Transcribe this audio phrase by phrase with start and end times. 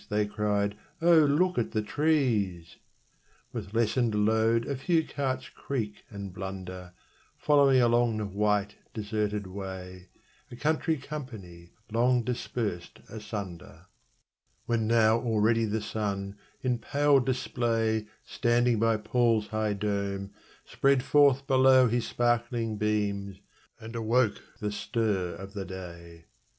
[0.09, 2.77] they cried, 'O look at the trees!'
[3.53, 6.93] With lessened load a few carts creak and blunder,
[7.37, 10.09] Following along the white deserted way,
[10.49, 13.85] A country company long dispersed asunder:
[14.65, 20.31] When now already the sun, in pale display Standing by Paul's high dome,
[20.65, 23.37] spread forth below His sparkling beams,
[23.79, 26.25] and awoke the stir of the day.